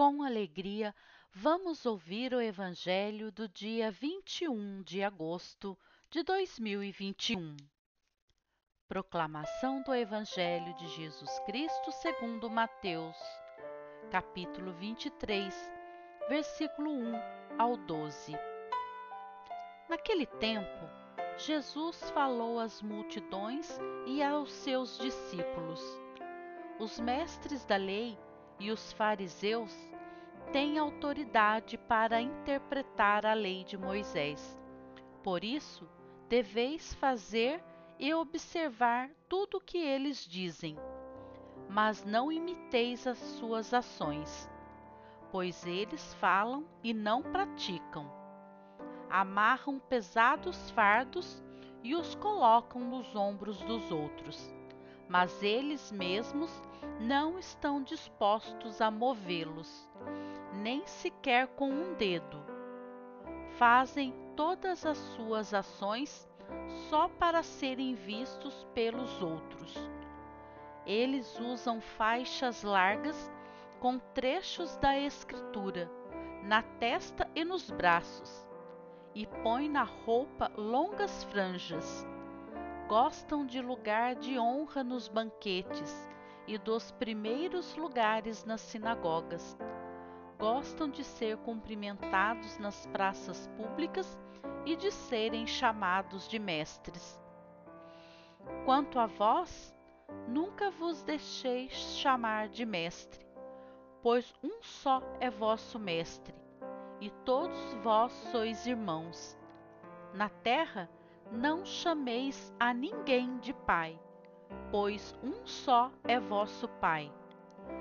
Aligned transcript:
com 0.00 0.22
alegria, 0.22 0.94
vamos 1.30 1.84
ouvir 1.84 2.32
o 2.32 2.40
Evangelho 2.40 3.30
do 3.30 3.46
dia 3.46 3.90
21 3.90 4.82
de 4.82 5.02
agosto 5.02 5.78
de 6.08 6.22
2021. 6.22 7.54
Proclamação 8.88 9.82
do 9.82 9.94
Evangelho 9.94 10.74
de 10.76 10.88
Jesus 10.88 11.38
Cristo 11.40 11.92
segundo 11.92 12.48
Mateus, 12.48 13.14
capítulo 14.10 14.72
23, 14.72 15.54
versículo 16.30 16.90
1 16.90 17.12
ao 17.58 17.76
12. 17.76 18.32
Naquele 19.86 20.24
tempo, 20.24 20.88
Jesus 21.36 22.10
falou 22.12 22.58
às 22.58 22.80
multidões 22.80 23.78
e 24.06 24.22
aos 24.22 24.50
seus 24.50 24.96
discípulos. 24.96 25.82
Os 26.78 26.98
mestres 26.98 27.66
da 27.66 27.76
lei 27.76 28.18
e 28.60 28.70
os 28.70 28.92
fariseus 28.92 29.74
têm 30.52 30.78
autoridade 30.78 31.78
para 31.78 32.20
interpretar 32.20 33.24
a 33.24 33.32
lei 33.32 33.64
de 33.64 33.78
Moisés. 33.78 34.58
Por 35.22 35.42
isso, 35.42 35.88
deveis 36.28 36.92
fazer 36.94 37.64
e 37.98 38.12
observar 38.12 39.10
tudo 39.28 39.56
o 39.56 39.60
que 39.60 39.78
eles 39.78 40.24
dizem, 40.24 40.76
mas 41.68 42.04
não 42.04 42.30
imiteis 42.30 43.06
as 43.06 43.18
suas 43.18 43.72
ações, 43.72 44.48
pois 45.32 45.64
eles 45.66 46.12
falam 46.14 46.66
e 46.84 46.92
não 46.92 47.22
praticam. 47.22 48.10
Amarram 49.08 49.78
pesados 49.78 50.70
fardos 50.70 51.42
e 51.82 51.94
os 51.94 52.14
colocam 52.14 52.82
nos 52.82 53.16
ombros 53.16 53.60
dos 53.62 53.90
outros 53.90 54.52
mas 55.10 55.42
eles 55.42 55.90
mesmos 55.90 56.62
não 57.00 57.36
estão 57.36 57.82
dispostos 57.82 58.80
a 58.80 58.92
movê-los, 58.92 59.90
nem 60.52 60.86
sequer 60.86 61.48
com 61.48 61.68
um 61.68 61.94
dedo. 61.94 62.40
Fazem 63.58 64.14
todas 64.36 64.86
as 64.86 64.96
suas 64.96 65.52
ações 65.52 66.30
só 66.88 67.08
para 67.08 67.42
serem 67.42 67.96
vistos 67.96 68.64
pelos 68.72 69.20
outros. 69.20 69.76
Eles 70.86 71.40
usam 71.40 71.80
faixas 71.80 72.62
largas 72.62 73.32
com 73.80 73.98
trechos 74.14 74.76
da 74.76 74.96
Escritura 74.96 75.90
na 76.44 76.62
testa 76.62 77.28
e 77.34 77.44
nos 77.44 77.68
braços, 77.68 78.46
e 79.12 79.26
põem 79.26 79.68
na 79.68 79.82
roupa 79.82 80.52
longas 80.56 81.24
franjas 81.24 82.06
gostam 82.90 83.46
de 83.46 83.60
lugar 83.60 84.16
de 84.16 84.36
honra 84.36 84.82
nos 84.82 85.06
banquetes 85.06 86.10
e 86.44 86.58
dos 86.58 86.90
primeiros 86.90 87.76
lugares 87.76 88.44
nas 88.44 88.60
sinagogas. 88.60 89.56
Gostam 90.40 90.90
de 90.90 91.04
ser 91.04 91.36
cumprimentados 91.36 92.58
nas 92.58 92.86
praças 92.86 93.46
públicas 93.56 94.18
e 94.66 94.74
de 94.74 94.90
serem 94.90 95.46
chamados 95.46 96.26
de 96.26 96.40
mestres. 96.40 97.16
Quanto 98.64 98.98
a 98.98 99.06
vós, 99.06 99.72
nunca 100.26 100.68
vos 100.72 101.00
deixeis 101.04 101.72
chamar 101.96 102.48
de 102.48 102.66
mestre, 102.66 103.24
pois 104.02 104.34
um 104.42 104.60
só 104.62 105.00
é 105.20 105.30
vosso 105.30 105.78
mestre, 105.78 106.34
e 107.00 107.08
todos 107.24 107.72
vós 107.84 108.10
sois 108.32 108.66
irmãos. 108.66 109.38
Na 110.12 110.28
terra, 110.28 110.90
não 111.30 111.64
chameis 111.64 112.52
a 112.58 112.74
ninguém 112.74 113.38
de 113.38 113.52
pai, 113.52 113.98
pois 114.70 115.14
um 115.22 115.46
só 115.46 115.90
é 116.04 116.18
vosso 116.18 116.68
Pai, 116.80 117.12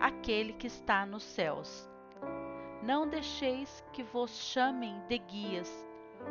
aquele 0.00 0.52
que 0.52 0.66
está 0.66 1.06
nos 1.06 1.22
céus. 1.22 1.88
Não 2.82 3.08
deixeis 3.08 3.84
que 3.92 4.02
vos 4.02 4.30
chamem 4.30 5.00
de 5.08 5.18
guias, 5.18 5.86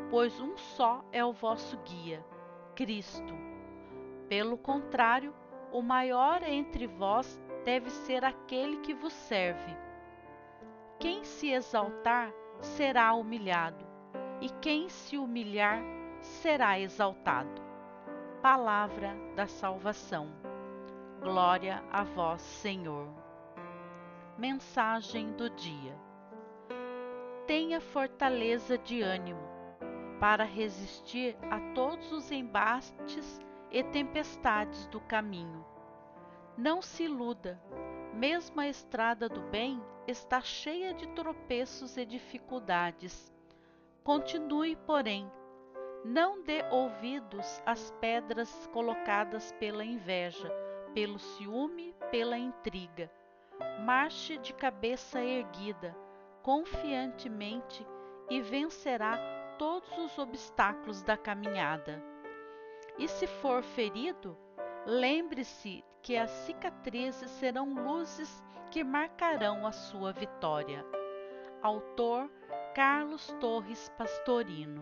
pois 0.10 0.40
um 0.42 0.58
só 0.58 1.06
é 1.12 1.24
o 1.24 1.32
vosso 1.32 1.78
guia, 1.86 2.24
Cristo. 2.76 3.34
Pelo 4.28 4.58
contrário, 4.58 5.34
o 5.72 5.82
maior 5.82 6.44
entre 6.44 6.86
vós 6.86 7.40
deve 7.64 7.90
ser 7.90 8.26
aquele 8.26 8.78
que 8.78 8.94
vos 8.94 9.14
serve. 9.14 9.76
Quem 11.00 11.24
se 11.24 11.50
exaltar 11.50 12.32
será 12.60 13.14
humilhado, 13.14 13.86
e 14.42 14.50
quem 14.62 14.90
se 14.90 15.18
humilhar 15.18 15.82
será 16.26 16.80
exaltado. 16.80 17.62
Palavra 18.42 19.16
da 19.36 19.48
salvação. 19.48 20.30
Glória 21.22 21.84
a 21.92 22.04
vós, 22.04 22.42
Senhor. 22.42 23.08
Mensagem 24.38 25.32
do 25.34 25.50
dia. 25.50 25.96
Tenha 27.48 27.80
fortaleza 27.80 28.78
de 28.78 29.02
ânimo 29.02 29.42
para 30.20 30.44
resistir 30.44 31.38
a 31.50 31.60
todos 31.74 32.12
os 32.12 32.32
embates 32.32 33.40
e 33.72 33.84
tempestades 33.84 34.88
do 34.88 35.00
caminho. 35.02 35.66
Não 36.58 36.82
se 36.82 37.04
iluda, 37.04 37.62
mesmo 38.14 38.62
a 38.62 38.68
estrada 38.68 39.28
do 39.28 39.42
bem 39.42 39.82
está 40.08 40.42
cheia 40.42 40.94
de 40.94 41.08
tropeços 41.10 41.98
e 41.98 42.06
dificuldades. 42.06 43.34
Continue, 44.04 44.76
porém, 44.76 45.30
não 46.06 46.40
dê 46.44 46.64
ouvidos 46.70 47.60
às 47.66 47.90
pedras 48.00 48.70
colocadas 48.72 49.52
pela 49.54 49.84
inveja, 49.84 50.52
pelo 50.94 51.18
ciúme, 51.18 51.96
pela 52.12 52.38
intriga. 52.38 53.12
Marche 53.84 54.38
de 54.38 54.54
cabeça 54.54 55.20
erguida, 55.20 55.98
confiantemente 56.44 57.84
e 58.30 58.40
vencerá 58.40 59.18
todos 59.58 59.98
os 59.98 60.20
obstáculos 60.20 61.02
da 61.02 61.18
caminhada. 61.18 62.04
E 63.00 63.08
se 63.08 63.26
for 63.26 63.64
ferido, 63.64 64.38
lembre-se 64.86 65.84
que 66.04 66.16
as 66.16 66.30
cicatrizes 66.30 67.32
serão 67.32 67.74
luzes 67.74 68.44
que 68.70 68.84
marcarão 68.84 69.66
a 69.66 69.72
sua 69.72 70.14
vitória. 70.14 70.86
Autor 71.64 72.30
Carlos 72.76 73.36
Torres 73.40 73.90
Pastorino 73.98 74.82